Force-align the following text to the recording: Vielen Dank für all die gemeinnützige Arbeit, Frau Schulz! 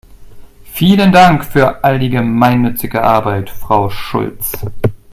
Vielen 0.73 1.11
Dank 1.11 1.45
für 1.45 1.83
all 1.83 1.99
die 1.99 2.09
gemeinnützige 2.09 3.03
Arbeit, 3.03 3.51
Frau 3.51 3.91
Schulz! 3.91 4.53